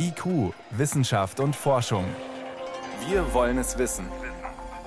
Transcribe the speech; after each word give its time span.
IQ, 0.00 0.54
Wissenschaft 0.70 1.40
und 1.40 1.56
Forschung. 1.56 2.04
Wir 3.08 3.34
wollen 3.34 3.58
es 3.58 3.78
wissen. 3.78 4.06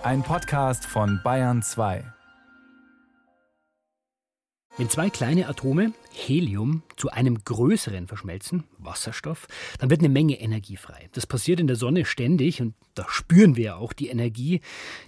Ein 0.03 0.23
Podcast 0.23 0.85
von 0.85 1.19
Bayern 1.21 1.61
2. 1.61 2.03
Wenn 4.77 4.89
zwei 4.89 5.09
kleine 5.09 5.49
Atome 5.49 5.91
Helium 6.11 6.83
zu 7.01 7.09
einem 7.09 7.43
größeren 7.43 8.05
verschmelzen, 8.05 8.63
Wasserstoff, 8.77 9.47
dann 9.79 9.89
wird 9.89 10.01
eine 10.01 10.09
Menge 10.09 10.39
Energie 10.39 10.77
frei. 10.77 11.09
Das 11.13 11.25
passiert 11.25 11.59
in 11.59 11.65
der 11.65 11.75
Sonne 11.75 12.05
ständig 12.05 12.61
und 12.61 12.75
da 12.93 13.07
spüren 13.09 13.55
wir 13.55 13.77
auch 13.77 13.91
die 13.91 14.09
Energie. 14.09 14.59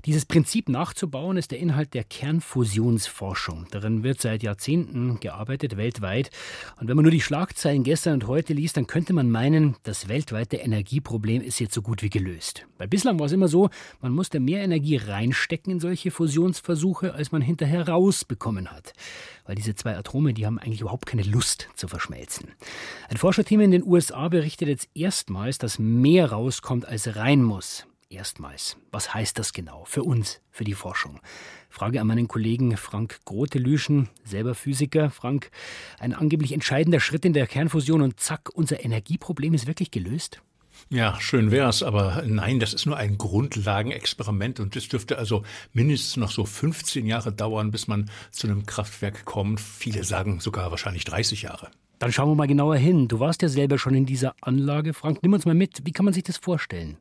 Dieses 0.05 0.26
Prinzip 0.26 0.70
nachzubauen 0.70 1.38
ist 1.38 1.52
der 1.52 1.59
Inhalt 1.59 1.94
der 1.94 2.04
Kernfusionsforschung. 2.04 3.68
Darin 3.70 4.02
wird 4.02 4.21
seit 4.21 4.41
Jahrzehnten 4.41 5.20
gearbeitet, 5.20 5.77
weltweit. 5.77 6.32
Und 6.80 6.88
wenn 6.88 6.95
man 6.95 7.04
nur 7.04 7.12
die 7.12 7.21
Schlagzeilen 7.21 7.84
gestern 7.84 8.16
und 8.16 8.28
heute 8.28 8.54
liest, 8.54 8.78
dann 8.78 8.88
könnte 8.88 9.14
man 9.14 9.30
meinen, 9.30 9.75
das 9.84 10.07
weltweite 10.07 10.57
Energieproblem 10.57 11.44
ist 11.44 11.59
jetzt 11.59 11.75
so 11.75 11.84
gut 11.84 12.02
wie 12.02 12.09
gelöst. 12.09 12.66
Weil 12.80 12.88
bislang 12.88 13.20
war 13.20 13.28
es 13.28 13.34
immer 13.34 13.50
so, 13.50 13.70
man 14.02 14.14
musste 14.14 14.39
mehr 14.39 14.64
Energie 14.64 14.95
reinstecken 14.95 15.73
in 15.73 15.80
solche 15.80 16.09
Fusionsversuche, 16.09 17.14
als 17.14 17.31
man 17.31 17.44
hinterher 17.44 17.88
rausbekommen 17.88 18.72
hat. 18.72 18.94
Weil 19.45 19.55
diese 19.55 19.75
zwei 19.75 19.98
Atome, 19.98 20.34
die 20.34 20.45
haben 20.45 20.58
eigentlich 20.58 20.80
überhaupt 20.80 21.03
überhaupt 21.03 21.05
keine 21.05 21.23
Lust 21.23 21.70
zu 21.84 21.90
verschmelzen. 21.90 22.54
Ein 23.10 23.18
Forscherteam 23.18 23.60
in 23.60 23.72
den 23.72 23.84
USA 23.84 24.30
berichtet 24.30 24.70
jetzt 24.70 24.88
erstmals, 24.96 25.58
dass 25.58 25.80
mehr 25.80 26.32
rauskommt, 26.32 26.88
als 26.88 27.18
rein 27.18 27.44
muss. 27.44 27.86
Erstmals. 28.09 28.78
Was 28.92 29.14
heißt 29.14 29.38
das 29.38 29.52
genau 29.52 29.84
für 29.84 30.04
uns, 30.04 30.40
für 30.50 30.64
die 30.64 30.76
Forschung? 30.76 31.20
Frage 31.70 32.00
an 32.00 32.08
meinen 32.08 32.30
Kollegen 32.30 32.78
Frank 32.78 33.20
Grote-Lüschen, 33.26 34.08
selber 34.23 34.56
Physiker. 34.56 35.09
Frank, 35.09 35.52
ein 36.00 36.14
angeblich 36.14 36.54
entscheidender 36.54 37.02
Schritt 37.02 37.26
in 37.26 37.34
der 37.34 37.48
Kernfusion 37.48 38.02
und 38.02 38.18
zack, 38.22 38.50
unser 38.54 38.86
Energieproblem 38.86 39.54
ist 39.54 39.68
wirklich 39.68 39.92
gelöst? 39.92 40.42
Ja, 40.90 41.20
schön 41.20 41.52
wär's, 41.52 41.82
aber 41.82 42.23
nein, 42.26 42.60
das 42.60 42.73
ist 42.73 42.86
nur 42.86 42.98
ein 42.98 43.17
Grundlagenexperiment 43.17 44.59
und 44.59 44.76
das 44.76 44.88
dürfte 44.88 45.17
also 45.17 45.44
mindestens 45.73 46.17
noch 46.17 46.31
so 46.31 46.45
15 46.45 47.06
Jahre 47.06 47.31
dauern, 47.31 47.72
bis 47.72 47.88
man 47.88 48.09
zu 48.31 48.48
einem 48.48 48.66
Kraftwerk 48.66 49.25
kommt. 49.25 49.59
Viele 49.59 50.03
sagen 50.03 50.40
sogar 50.40 50.72
wahrscheinlich 50.72 51.06
30 51.06 51.44
Jahre. 51.44 51.70
Dann 52.00 52.12
schauen 52.12 52.30
wir 52.30 52.36
mal 52.36 52.48
genauer 52.48 52.75
hin. 52.75 53.08
Du 53.08 53.20
warst 53.20 53.42
ja 53.42 53.50
selber 53.50 53.80
schon 53.80 53.95
in 53.95 54.06
dieser 54.06 54.36
Anlage, 54.42 54.94
Frank. 54.94 55.20
Nimm 55.22 55.34
uns 55.34 55.45
mal 55.45 55.56
mit. 55.56 55.81
Wie 55.86 55.92
kann 55.92 56.06
man 56.06 56.14
sich 56.14 56.23
das 56.23 56.38
vorstellen? 56.38 56.97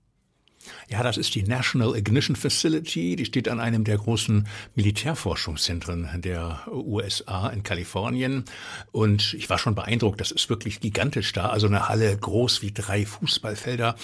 Ja, 0.88 1.02
das 1.02 1.16
ist 1.16 1.34
die 1.34 1.42
National 1.42 1.96
Ignition 1.96 2.36
Facility. 2.36 3.16
Die 3.16 3.24
steht 3.24 3.48
an 3.48 3.60
einem 3.60 3.84
der 3.84 3.98
großen 3.98 4.46
Militärforschungszentren 4.74 6.20
der 6.22 6.62
USA 6.70 7.48
in 7.48 7.62
Kalifornien. 7.62 8.44
Und 8.90 9.34
ich 9.34 9.48
war 9.50 9.58
schon 9.58 9.74
beeindruckt. 9.74 10.20
Das 10.20 10.30
ist 10.30 10.48
wirklich 10.48 10.80
gigantisch 10.80 11.32
da. 11.32 11.48
Also 11.48 11.66
eine 11.66 11.88
Halle 11.88 12.16
groß 12.16 12.62
wie 12.62 12.72
drei 12.72 13.06
Fußballfelder. 13.06 13.96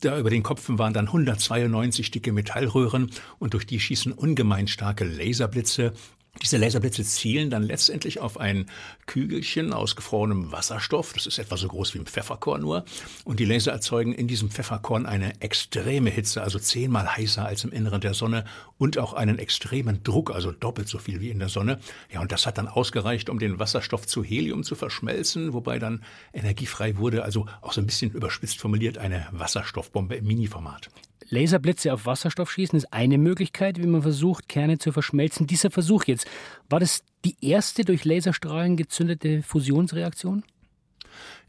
Da 0.00 0.18
über 0.18 0.30
den 0.30 0.42
Kopfen 0.42 0.78
waren 0.78 0.92
dann 0.92 1.06
192 1.06 2.10
dicke 2.10 2.32
Metallröhren 2.32 3.10
und 3.38 3.54
durch 3.54 3.66
die 3.66 3.80
schießen 3.80 4.12
ungemein 4.12 4.68
starke 4.68 5.04
Laserblitze 5.04 5.94
diese 6.42 6.56
Laserblitze 6.58 7.04
zielen 7.04 7.48
dann 7.48 7.62
letztendlich 7.62 8.20
auf 8.20 8.38
ein 8.38 8.66
Kügelchen 9.06 9.72
aus 9.72 9.94
gefrorenem 9.94 10.50
Wasserstoff. 10.50 11.12
Das 11.12 11.26
ist 11.26 11.38
etwa 11.38 11.56
so 11.56 11.68
groß 11.68 11.94
wie 11.94 12.00
ein 12.00 12.06
Pfefferkorn 12.06 12.60
nur. 12.60 12.84
Und 13.24 13.40
die 13.40 13.44
Laser 13.44 13.72
erzeugen 13.72 14.12
in 14.12 14.26
diesem 14.26 14.50
Pfefferkorn 14.50 15.06
eine 15.06 15.40
extreme 15.40 16.10
Hitze, 16.10 16.42
also 16.42 16.58
zehnmal 16.58 17.16
heißer 17.16 17.46
als 17.46 17.64
im 17.64 17.70
Inneren 17.70 18.00
der 18.00 18.14
Sonne 18.14 18.44
und 18.78 18.98
auch 18.98 19.12
einen 19.12 19.38
extremen 19.38 20.02
Druck, 20.02 20.32
also 20.32 20.50
doppelt 20.50 20.88
so 20.88 20.98
viel 20.98 21.20
wie 21.20 21.30
in 21.30 21.38
der 21.38 21.48
Sonne. 21.48 21.78
Ja, 22.12 22.20
und 22.20 22.32
das 22.32 22.46
hat 22.46 22.58
dann 22.58 22.68
ausgereicht, 22.68 23.30
um 23.30 23.38
den 23.38 23.58
Wasserstoff 23.58 24.06
zu 24.06 24.24
Helium 24.24 24.64
zu 24.64 24.74
verschmelzen, 24.74 25.52
wobei 25.52 25.78
dann 25.78 26.02
energiefrei 26.32 26.96
wurde, 26.96 27.22
also 27.22 27.46
auch 27.60 27.72
so 27.72 27.80
ein 27.80 27.86
bisschen 27.86 28.10
überspitzt 28.10 28.58
formuliert, 28.58 28.98
eine 28.98 29.28
Wasserstoffbombe 29.30 30.16
im 30.16 30.26
Miniformat. 30.26 30.90
Laserblitze 31.28 31.92
auf 31.92 32.06
Wasserstoff 32.06 32.50
schießen 32.50 32.76
ist 32.76 32.92
eine 32.92 33.18
Möglichkeit, 33.18 33.82
wie 33.82 33.86
man 33.86 34.02
versucht, 34.02 34.48
Kerne 34.48 34.78
zu 34.78 34.92
verschmelzen. 34.92 35.46
Dieser 35.46 35.70
Versuch 35.70 36.04
jetzt, 36.04 36.26
war 36.68 36.80
das 36.80 37.04
die 37.24 37.36
erste 37.40 37.84
durch 37.84 38.04
Laserstrahlen 38.04 38.76
gezündete 38.76 39.42
Fusionsreaktion? 39.42 40.44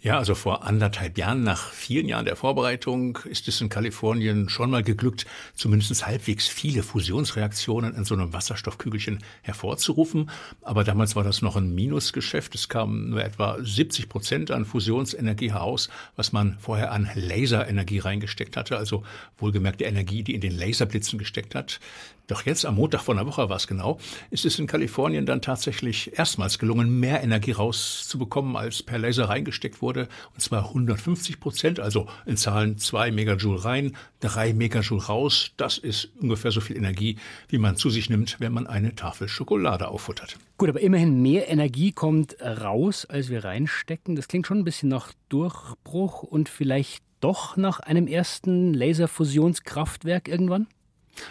Ja, 0.06 0.20
also 0.20 0.36
vor 0.36 0.64
anderthalb 0.64 1.18
Jahren, 1.18 1.42
nach 1.42 1.72
vielen 1.72 2.08
Jahren 2.08 2.26
der 2.26 2.36
Vorbereitung, 2.36 3.18
ist 3.26 3.48
es 3.48 3.60
in 3.60 3.70
Kalifornien 3.70 4.50
schon 4.50 4.70
mal 4.70 4.84
geglückt, 4.84 5.26
zumindest 5.56 6.06
halbwegs 6.06 6.48
viele 6.48 6.84
Fusionsreaktionen 6.84 7.96
in 7.96 8.06
so 8.06 8.14
einem 8.14 8.32
Wasserstoffkügelchen 8.32 9.24
hervorzurufen. 9.42 10.30
Aber 10.62 10.84
damals 10.84 11.16
war 11.16 11.24
das 11.24 11.42
noch 11.42 11.56
ein 11.56 11.74
Minusgeschäft. 11.74 12.54
Es 12.54 12.70
kam 12.70 13.10
nur 13.10 13.24
etwa 13.24 13.58
70 13.60 14.08
Prozent 14.08 14.52
an 14.52 14.66
Fusionsenergie 14.66 15.52
heraus, 15.52 15.90
was 16.16 16.32
man 16.32 16.60
vorher 16.60 16.92
an 16.92 17.10
Laserenergie 17.16 17.98
reingesteckt 17.98 18.58
hatte. 18.58 18.78
Also 18.78 19.04
wohlgemerkt 19.40 19.80
die 19.80 19.86
Energie, 19.86 20.22
die 20.22 20.36
in 20.36 20.42
den 20.42 20.56
Laserblitzen 20.56 21.18
gesteckt 21.18 21.56
hat. 21.56 21.80
Doch 22.28 22.46
jetzt, 22.46 22.66
am 22.66 22.76
Montag 22.76 23.02
vor 23.02 23.16
einer 23.16 23.28
Woche 23.28 23.50
war 23.50 23.58
es 23.58 23.68
genau, 23.68 24.00
ist 24.32 24.46
es 24.46 24.58
in 24.58 24.66
Kalifornien 24.66 25.26
dann 25.26 25.42
tatsächlich 25.42 26.18
erstmals 26.18 26.58
gelungen, 26.58 27.00
mehr 27.00 27.24
Energie 27.24 27.52
rauszubekommen, 27.52 28.56
als 28.56 28.82
per 28.82 28.98
Laser 28.98 29.30
reingesteckt 29.30 29.82
wurde. 29.82 30.08
Und 30.34 30.42
zwar 30.42 30.66
150 30.66 31.40
Prozent, 31.40 31.80
also 31.80 32.08
in 32.26 32.38
Zahlen 32.38 32.78
zwei 32.80 33.12
Megajoule 33.12 33.64
rein, 33.64 33.96
drei 34.20 34.54
Megajoule 34.54 35.04
raus. 35.04 35.52
Das 35.58 35.78
ist 35.78 36.10
ungefähr 36.20 36.52
so 36.52 36.62
viel 36.62 36.78
Energie, 36.78 37.18
wie 37.50 37.60
man 37.60 37.76
zu 37.76 37.90
sich 37.92 38.10
nimmt, 38.10 38.40
wenn 38.40 38.54
man 38.54 38.66
eine 38.66 38.96
Tafel 38.96 39.28
Schokolade 39.28 39.88
auffuttert. 39.88 40.38
Gut, 40.58 40.70
aber 40.70 40.82
immerhin 40.82 41.22
mehr 41.22 41.50
Energie 41.50 41.92
kommt 41.92 42.38
raus, 42.42 43.06
als 43.06 43.30
wir 43.30 43.44
reinstecken. 43.44 44.16
Das 44.16 44.28
klingt 44.28 44.48
schon 44.48 44.60
ein 44.60 44.64
bisschen 44.64 44.90
nach 44.90 45.14
Durchbruch 45.30 46.24
und 46.24 46.50
vielleicht 46.50 47.04
doch 47.20 47.58
nach 47.58 47.80
einem 47.80 48.08
ersten 48.08 48.74
Laserfusionskraftwerk 48.74 50.28
irgendwann? 50.28 50.68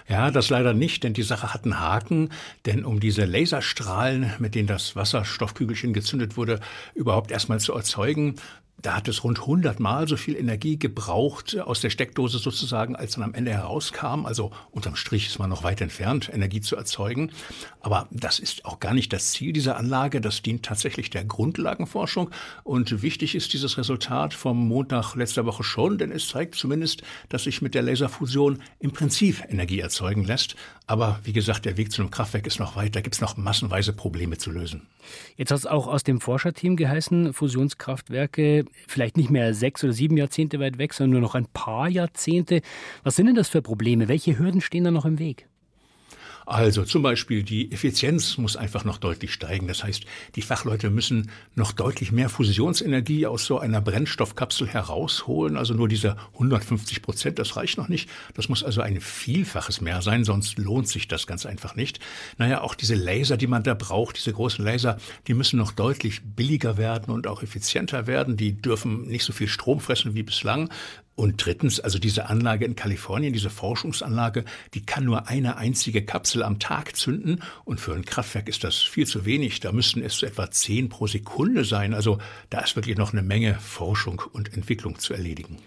Ja, 0.08 0.30
das 0.30 0.50
leider 0.50 0.74
nicht, 0.74 1.04
denn 1.04 1.12
die 1.12 1.22
Sache 1.22 1.52
hat 1.52 1.64
einen 1.64 1.80
Haken, 1.80 2.30
denn 2.66 2.84
um 2.84 3.00
diese 3.00 3.24
Laserstrahlen, 3.24 4.32
mit 4.38 4.54
denen 4.54 4.66
das 4.66 4.96
Wasserstoffkügelchen 4.96 5.92
gezündet 5.92 6.36
wurde, 6.36 6.60
überhaupt 6.94 7.30
erstmal 7.30 7.60
zu 7.60 7.72
erzeugen, 7.72 8.36
da 8.82 8.96
hat 8.96 9.08
es 9.08 9.24
rund 9.24 9.40
100 9.40 9.80
Mal 9.80 10.06
so 10.08 10.16
viel 10.16 10.36
Energie 10.36 10.78
gebraucht 10.78 11.58
aus 11.58 11.80
der 11.80 11.90
Steckdose 11.90 12.38
sozusagen, 12.38 12.96
als 12.96 13.14
dann 13.14 13.24
am 13.24 13.32
Ende 13.32 13.52
herauskam. 13.52 14.26
Also 14.26 14.50
unterm 14.72 14.94
Strich 14.94 15.26
ist 15.26 15.38
man 15.38 15.48
noch 15.48 15.64
weit 15.64 15.80
entfernt, 15.80 16.30
Energie 16.32 16.60
zu 16.60 16.76
erzeugen. 16.76 17.30
Aber 17.80 18.08
das 18.10 18.38
ist 18.38 18.64
auch 18.66 18.80
gar 18.80 18.92
nicht 18.92 19.12
das 19.12 19.32
Ziel 19.32 19.52
dieser 19.52 19.78
Anlage. 19.78 20.20
Das 20.20 20.42
dient 20.42 20.64
tatsächlich 20.64 21.08
der 21.08 21.24
Grundlagenforschung. 21.24 22.30
Und 22.62 23.00
wichtig 23.00 23.34
ist 23.34 23.52
dieses 23.54 23.78
Resultat 23.78 24.34
vom 24.34 24.68
Montag 24.68 25.14
letzter 25.14 25.46
Woche 25.46 25.64
schon, 25.64 25.96
denn 25.96 26.12
es 26.12 26.28
zeigt 26.28 26.54
zumindest, 26.54 27.02
dass 27.30 27.44
sich 27.44 27.62
mit 27.62 27.74
der 27.74 27.82
Laserfusion 27.82 28.60
im 28.80 28.90
Prinzip 28.90 29.42
Energie 29.48 29.80
erzeugen 29.80 30.24
lässt. 30.24 30.56
Aber 30.86 31.20
wie 31.24 31.32
gesagt, 31.32 31.64
der 31.64 31.78
Weg 31.78 31.90
zu 31.90 32.02
einem 32.02 32.10
Kraftwerk 32.10 32.46
ist 32.46 32.58
noch 32.58 32.76
weit. 32.76 32.94
Da 32.96 33.00
gibt 33.00 33.14
es 33.14 33.22
noch 33.22 33.38
massenweise 33.38 33.94
Probleme 33.94 34.36
zu 34.36 34.50
lösen. 34.50 34.86
Jetzt 35.36 35.50
hat 35.50 35.58
es 35.58 35.66
auch 35.66 35.86
aus 35.86 36.02
dem 36.02 36.20
Forscherteam 36.20 36.76
geheißen, 36.76 37.32
Fusionskraftwerke 37.32 38.63
vielleicht 38.86 39.16
nicht 39.16 39.30
mehr 39.30 39.54
sechs 39.54 39.82
oder 39.84 39.92
sieben 39.92 40.16
Jahrzehnte 40.16 40.60
weit 40.60 40.78
weg, 40.78 40.94
sondern 40.94 41.12
nur 41.12 41.20
noch 41.20 41.34
ein 41.34 41.46
paar 41.46 41.88
Jahrzehnte. 41.88 42.62
Was 43.02 43.16
sind 43.16 43.26
denn 43.26 43.34
das 43.34 43.48
für 43.48 43.62
Probleme? 43.62 44.08
Welche 44.08 44.38
Hürden 44.38 44.60
stehen 44.60 44.84
da 44.84 44.90
noch 44.90 45.04
im 45.04 45.18
Weg? 45.18 45.46
Also 46.46 46.84
zum 46.84 47.02
Beispiel 47.02 47.42
die 47.42 47.72
Effizienz 47.72 48.36
muss 48.38 48.56
einfach 48.56 48.84
noch 48.84 48.98
deutlich 48.98 49.32
steigen. 49.32 49.66
Das 49.66 49.82
heißt, 49.82 50.04
die 50.34 50.42
Fachleute 50.42 50.90
müssen 50.90 51.30
noch 51.54 51.72
deutlich 51.72 52.12
mehr 52.12 52.28
Fusionsenergie 52.28 53.26
aus 53.26 53.46
so 53.46 53.58
einer 53.58 53.80
Brennstoffkapsel 53.80 54.68
herausholen. 54.68 55.56
Also 55.56 55.74
nur 55.74 55.88
diese 55.88 56.16
150 56.34 57.02
Prozent, 57.02 57.38
das 57.38 57.56
reicht 57.56 57.78
noch 57.78 57.88
nicht. 57.88 58.08
Das 58.34 58.48
muss 58.48 58.62
also 58.62 58.82
ein 58.82 59.00
Vielfaches 59.00 59.80
mehr 59.80 60.02
sein, 60.02 60.24
sonst 60.24 60.58
lohnt 60.58 60.88
sich 60.88 61.08
das 61.08 61.26
ganz 61.26 61.46
einfach 61.46 61.76
nicht. 61.76 62.00
Naja, 62.38 62.60
auch 62.60 62.74
diese 62.74 62.94
Laser, 62.94 63.36
die 63.36 63.46
man 63.46 63.62
da 63.62 63.74
braucht, 63.74 64.16
diese 64.16 64.32
großen 64.32 64.64
Laser, 64.64 64.98
die 65.26 65.34
müssen 65.34 65.58
noch 65.58 65.72
deutlich 65.72 66.22
billiger 66.22 66.76
werden 66.76 67.12
und 67.12 67.26
auch 67.26 67.42
effizienter 67.42 68.06
werden. 68.06 68.36
Die 68.36 68.60
dürfen 68.60 69.02
nicht 69.02 69.24
so 69.24 69.32
viel 69.32 69.48
Strom 69.48 69.80
fressen 69.80 70.14
wie 70.14 70.22
bislang. 70.22 70.70
Und 71.16 71.44
drittens, 71.44 71.78
also 71.78 71.98
diese 71.98 72.28
Anlage 72.28 72.64
in 72.64 72.74
Kalifornien, 72.74 73.32
diese 73.32 73.50
Forschungsanlage, 73.50 74.44
die 74.74 74.84
kann 74.84 75.04
nur 75.04 75.28
eine 75.28 75.56
einzige 75.56 76.04
Kapsel 76.04 76.42
am 76.42 76.58
Tag 76.58 76.96
zünden. 76.96 77.42
Und 77.64 77.80
für 77.80 77.94
ein 77.94 78.04
Kraftwerk 78.04 78.48
ist 78.48 78.64
das 78.64 78.78
viel 78.78 79.06
zu 79.06 79.24
wenig. 79.24 79.60
Da 79.60 79.70
müssten 79.70 80.02
es 80.02 80.18
so 80.18 80.26
etwa 80.26 80.50
zehn 80.50 80.88
pro 80.88 81.06
Sekunde 81.06 81.64
sein. 81.64 81.94
Also 81.94 82.18
da 82.50 82.60
ist 82.60 82.74
wirklich 82.74 82.98
noch 82.98 83.12
eine 83.12 83.22
Menge 83.22 83.54
Forschung 83.54 84.22
und 84.32 84.52
Entwicklung 84.54 84.98
zu 84.98 85.14
erledigen. 85.14 85.58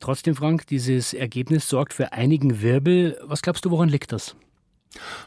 Trotzdem, 0.00 0.34
Frank, 0.34 0.66
dieses 0.66 1.14
Ergebnis 1.14 1.68
sorgt 1.68 1.94
für 1.94 2.12
einigen 2.12 2.60
Wirbel. 2.60 3.18
Was 3.24 3.42
glaubst 3.42 3.64
du, 3.64 3.70
woran 3.70 3.88
liegt 3.88 4.12
das? 4.12 4.36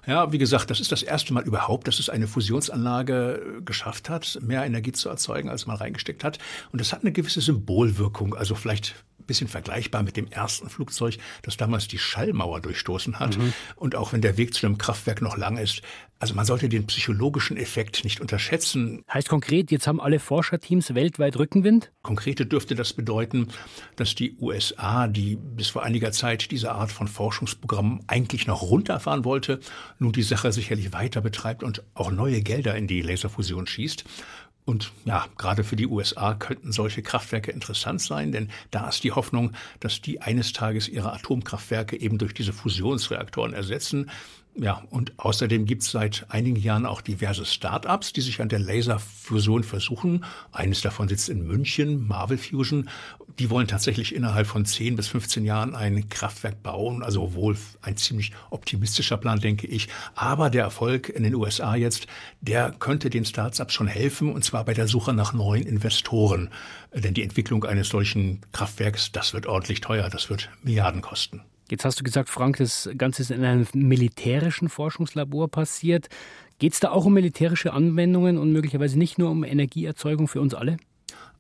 Ja, 0.05 0.31
wie 0.31 0.37
gesagt, 0.37 0.69
das 0.69 0.79
ist 0.79 0.91
das 0.91 1.03
erste 1.03 1.33
Mal 1.33 1.43
überhaupt, 1.43 1.87
dass 1.87 1.99
es 1.99 2.09
eine 2.09 2.27
Fusionsanlage 2.27 3.57
äh, 3.59 3.61
geschafft 3.61 4.09
hat, 4.09 4.39
mehr 4.41 4.65
Energie 4.65 4.91
zu 4.91 5.09
erzeugen, 5.09 5.49
als 5.49 5.67
man 5.67 5.77
reingesteckt 5.77 6.23
hat. 6.23 6.39
Und 6.71 6.81
das 6.81 6.91
hat 6.91 7.01
eine 7.01 7.11
gewisse 7.11 7.41
Symbolwirkung. 7.41 8.35
Also 8.35 8.55
vielleicht 8.55 8.95
bisschen 9.29 9.47
vergleichbar 9.47 10.03
mit 10.03 10.17
dem 10.17 10.27
ersten 10.27 10.69
Flugzeug, 10.69 11.17
das 11.43 11.55
damals 11.55 11.87
die 11.87 11.97
Schallmauer 11.97 12.59
durchstoßen 12.59 13.19
hat. 13.19 13.37
Mhm. 13.37 13.53
Und 13.77 13.95
auch 13.95 14.11
wenn 14.11 14.21
der 14.21 14.35
Weg 14.35 14.53
zu 14.53 14.65
einem 14.65 14.77
Kraftwerk 14.77 15.21
noch 15.21 15.37
lang 15.37 15.57
ist, 15.57 15.81
also 16.21 16.33
man 16.33 16.45
sollte 16.45 16.67
den 16.67 16.85
psychologischen 16.85 17.55
Effekt 17.55 18.03
nicht 18.03 18.19
unterschätzen. 18.19 19.05
Heißt 19.11 19.29
konkret, 19.29 19.71
jetzt 19.71 19.87
haben 19.87 20.01
alle 20.01 20.19
Forscherteams 20.19 20.93
weltweit 20.93 21.37
Rückenwind? 21.39 21.93
Konkrete 22.01 22.45
dürfte 22.45 22.75
das 22.75 22.91
bedeuten, 22.91 23.47
dass 23.95 24.15
die 24.15 24.35
USA, 24.37 25.07
die 25.07 25.37
bis 25.37 25.69
vor 25.69 25.83
einiger 25.83 26.11
Zeit 26.11 26.51
diese 26.51 26.73
Art 26.73 26.91
von 26.91 27.07
Forschungsprogrammen 27.07 28.03
eigentlich 28.07 28.47
noch 28.47 28.63
runterfahren 28.63 29.23
wollte, 29.23 29.61
nun 29.97 30.11
die 30.11 30.23
Sache 30.23 30.51
sicherlich 30.51 30.91
weiter 30.91 31.21
betreibt 31.21 31.63
und 31.63 31.83
auch 31.93 32.11
neue 32.11 32.41
Gelder 32.41 32.75
in 32.75 32.87
die 32.87 33.01
Laserfusion 33.01 33.65
schießt. 33.65 34.03
Und 34.69 34.92
ja, 35.04 35.25
gerade 35.39 35.63
für 35.63 35.75
die 35.75 35.88
USA 35.88 36.36
könnten 36.36 36.71
solche 36.71 37.01
Kraftwerke 37.01 37.50
interessant 37.50 38.01
sein, 38.01 38.31
denn 38.31 38.50
da 38.69 38.88
ist 38.88 39.04
die 39.04 39.12
Hoffnung, 39.12 39.54
dass 39.80 40.00
die 40.00 40.21
eines 40.21 40.54
Tages 40.54 40.88
ihre 40.88 41.12
Atomkraftwerke 41.12 42.00
eben 42.00 42.19
durch 42.19 42.36
diese 42.36 42.54
Fusionsreaktoren 42.54 43.54
ersetzen. 43.54 44.12
Ja, 44.54 44.83
und 44.92 45.13
außerdem 45.18 45.66
gibt 45.66 45.81
es 45.81 45.89
seit 45.89 46.27
einigen 46.30 46.56
Jahren 46.56 46.86
auch 46.86 47.01
diverse 47.01 47.45
Start-ups, 47.45 48.13
die 48.13 48.21
sich 48.21 48.42
an 48.42 48.50
der 48.50 48.60
Laserfusion 48.60 49.63
versuchen. 49.63 50.24
Eines 50.51 50.81
davon 50.81 51.07
sitzt 51.07 51.30
in 51.30 51.48
München, 51.48 52.07
Marvel 52.07 52.38
Fusion. 52.38 52.89
Die 53.39 53.50
wollen 53.50 53.68
tatsächlich 53.68 54.13
innerhalb 54.13 54.47
von 54.47 54.65
10 54.65 54.97
bis 54.97 55.07
15 55.07 55.45
Jahren 55.45 55.74
ein 55.74 56.09
Kraftwerk 56.09 56.62
bauen. 56.62 57.01
Also 57.01 57.33
wohl 57.33 57.57
ein 57.81 57.95
ziemlich 57.95 58.33
optimistischer 58.50 59.15
Plan, 59.15 59.39
denke 59.39 59.65
ich. 59.65 59.88
Aber 60.13 60.50
der 60.50 60.63
Erfolg 60.63 61.07
in 61.07 61.24
den 61.24 61.33
USA 61.33 61.75
jetzt, 61.75 62.07
der 62.41 62.71
könnte 62.71 63.09
den 63.09 63.24
Start-ups 63.24 63.74
schon 63.74 63.88
helfen, 63.88 64.33
und 64.33 64.44
zwar 64.44 64.65
bei 64.65 64.74
der 64.74 64.89
Suche 64.89 65.13
nach 65.13 65.31
neuen 65.31 65.65
Investoren. 65.65 66.50
Denn 66.94 67.13
die 67.13 67.24
Entwicklung 67.24 67.63
eines 67.63 67.88
solchen 67.88 68.41
Kraftwerks, 68.51 69.13
das 69.13 69.33
wird 69.33 69.47
ordentlich 69.47 69.80
teuer. 69.80 70.09
Das 70.09 70.30
wird 70.30 70.50
Milliarden 70.62 71.01
kosten. 71.01 71.41
Jetzt 71.71 71.86
hast 71.86 72.00
du 72.00 72.03
gesagt, 72.03 72.30
Frank, 72.30 72.57
das 72.57 72.89
Ganze 72.97 73.21
ist 73.21 73.31
in 73.31 73.45
einem 73.45 73.65
militärischen 73.74 74.68
Forschungslabor 74.68 75.50
passiert. 75.50 76.09
Geht 76.57 76.74
es 76.74 76.81
da 76.81 76.89
auch 76.89 77.06
um 77.06 77.13
militärische 77.13 77.71
Anwendungen 77.71 78.38
und 78.38 78.51
möglicherweise 78.51 79.00
nicht 79.00 79.18
nur 79.18 79.30
um 79.30 79.45
Energieerzeugung 79.45 80.27
für 80.27 80.41
uns 80.41 80.53
alle? 80.53 80.77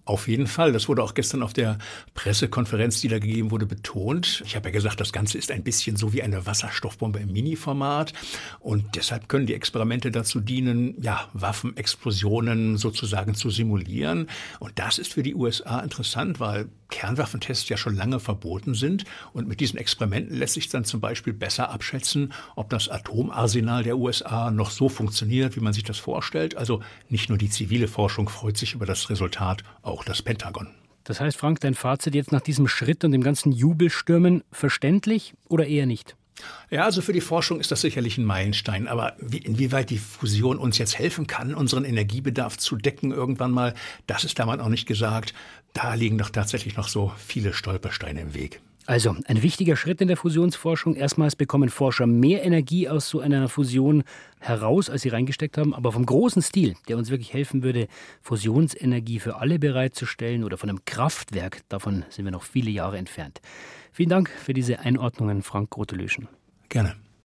Auf 0.09 0.27
jeden 0.27 0.47
Fall. 0.47 0.71
Das 0.71 0.89
wurde 0.89 1.03
auch 1.03 1.13
gestern 1.13 1.43
auf 1.43 1.53
der 1.53 1.77
Pressekonferenz, 2.15 2.99
die 2.99 3.09
da 3.09 3.19
gegeben 3.19 3.51
wurde, 3.51 3.67
betont. 3.67 4.41
Ich 4.43 4.55
habe 4.55 4.69
ja 4.69 4.73
gesagt, 4.73 4.99
das 4.99 5.13
Ganze 5.13 5.37
ist 5.37 5.51
ein 5.51 5.61
bisschen 5.61 5.97
so 5.97 6.13
wie 6.13 6.23
eine 6.23 6.47
Wasserstoffbombe 6.47 7.19
im 7.19 7.31
Mini-Format. 7.31 8.13
Und 8.59 8.95
deshalb 8.95 9.29
können 9.29 9.45
die 9.45 9.53
Experimente 9.53 10.09
dazu 10.09 10.39
dienen, 10.39 10.99
ja, 10.99 11.29
Waffenexplosionen 11.33 12.77
sozusagen 12.77 13.35
zu 13.35 13.51
simulieren. 13.51 14.31
Und 14.59 14.79
das 14.79 14.97
ist 14.97 15.13
für 15.13 15.21
die 15.21 15.35
USA 15.35 15.79
interessant, 15.81 16.39
weil 16.39 16.69
Kernwaffentests 16.89 17.69
ja 17.69 17.77
schon 17.77 17.95
lange 17.95 18.19
verboten 18.19 18.73
sind. 18.73 19.05
Und 19.33 19.47
mit 19.47 19.59
diesen 19.59 19.79
Experimenten 19.79 20.35
lässt 20.35 20.55
sich 20.55 20.69
dann 20.69 20.85
zum 20.85 20.99
Beispiel 20.99 21.33
besser 21.33 21.69
abschätzen, 21.69 22.33
ob 22.55 22.69
das 22.69 22.89
Atomarsenal 22.89 23.83
der 23.83 23.97
USA 23.97 24.51
noch 24.51 24.71
so 24.71 24.89
funktioniert, 24.89 25.55
wie 25.55 25.61
man 25.61 25.73
sich 25.73 25.83
das 25.83 25.97
vorstellt. 25.97 26.57
Also 26.57 26.81
nicht 27.09 27.29
nur 27.29 27.37
die 27.37 27.49
zivile 27.49 27.87
Forschung 27.87 28.29
freut 28.29 28.57
sich 28.57 28.73
über 28.73 28.85
das 28.85 29.09
Resultat, 29.09 29.63
auch 29.81 30.03
das 30.03 30.21
Pentagon. 30.21 30.67
Das 31.03 31.19
heißt, 31.19 31.37
Frank, 31.37 31.59
dein 31.61 31.73
Fazit 31.73 32.13
jetzt 32.13 32.31
nach 32.31 32.41
diesem 32.41 32.67
Schritt 32.67 33.03
und 33.03 33.11
dem 33.11 33.23
ganzen 33.23 33.51
Jubelstürmen 33.51 34.43
verständlich 34.51 35.33
oder 35.47 35.65
eher 35.65 35.87
nicht? 35.87 36.15
Ja, 36.69 36.85
also 36.85 37.01
für 37.01 37.13
die 37.13 37.21
Forschung 37.21 37.59
ist 37.59 37.71
das 37.71 37.81
sicherlich 37.81 38.17
ein 38.17 38.25
Meilenstein. 38.25 38.87
Aber 38.87 39.15
wie, 39.19 39.39
inwieweit 39.39 39.89
die 39.89 39.97
Fusion 39.97 40.57
uns 40.57 40.77
jetzt 40.77 40.97
helfen 40.97 41.27
kann, 41.27 41.55
unseren 41.55 41.85
Energiebedarf 41.85 42.57
zu 42.57 42.75
decken 42.75 43.11
irgendwann 43.11 43.51
mal, 43.51 43.73
das 44.07 44.23
ist 44.23 44.39
damals 44.39 44.61
auch 44.61 44.69
nicht 44.69 44.87
gesagt. 44.87 45.33
Da 45.73 45.93
liegen 45.93 46.17
doch 46.17 46.29
tatsächlich 46.29 46.77
noch 46.77 46.87
so 46.87 47.11
viele 47.17 47.53
Stolpersteine 47.53 48.21
im 48.21 48.33
Weg. 48.33 48.61
Also 48.89 49.15
ein 49.27 49.43
wichtiger 49.43 49.75
Schritt 49.75 50.01
in 50.01 50.07
der 50.07 50.17
Fusionsforschung. 50.17 50.95
Erstmals 50.95 51.35
bekommen 51.35 51.69
Forscher 51.69 52.07
mehr 52.07 52.43
Energie 52.43 52.89
aus 52.89 53.07
so 53.07 53.19
einer 53.19 53.47
Fusion 53.47 54.03
heraus, 54.39 54.89
als 54.89 55.03
sie 55.03 55.09
reingesteckt 55.09 55.59
haben. 55.59 55.75
Aber 55.75 55.91
vom 55.91 56.07
großen 56.07 56.41
Stil, 56.41 56.73
der 56.87 56.97
uns 56.97 57.11
wirklich 57.11 57.31
helfen 57.31 57.61
würde, 57.61 57.87
Fusionsenergie 58.23 59.19
für 59.19 59.35
alle 59.35 59.59
bereitzustellen 59.59 60.43
oder 60.43 60.57
von 60.57 60.69
einem 60.69 60.85
Kraftwerk, 60.85 61.61
davon 61.69 62.03
sind 62.09 62.25
wir 62.25 62.31
noch 62.31 62.41
viele 62.41 62.71
Jahre 62.71 62.97
entfernt. 62.97 63.41
Vielen 63.91 64.09
Dank 64.09 64.27
für 64.27 64.53
diese 64.53 64.79
Einordnungen, 64.79 65.43
Frank 65.43 65.69
Grotelöschen. 65.69 66.27
Gerne. 66.69 66.95